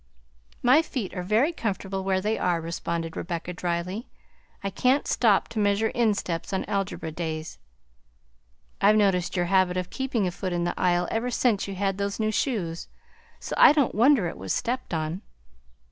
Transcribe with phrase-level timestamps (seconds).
[0.63, 4.07] "My feet are very comfortable where they are," responded Rebecca dryly.
[4.63, 7.59] "I can't stop to measure insteps on algebra days;
[8.81, 11.99] I've noticed your habit of keeping a foot in the aisle ever since you had
[11.99, 12.87] those new shoes,
[13.39, 15.21] so I don't wonder it was stepped on."